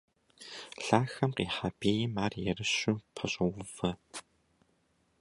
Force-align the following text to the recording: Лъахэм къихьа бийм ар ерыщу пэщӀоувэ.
Лъахэм 0.85 1.31
къихьа 1.37 1.69
бийм 1.79 2.15
ар 2.25 2.33
ерыщу 2.49 2.95
пэщӀоувэ. 3.15 3.91